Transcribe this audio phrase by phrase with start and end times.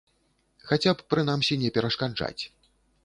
[0.69, 2.39] Хаця б, прынамсі, не перашкаджаць.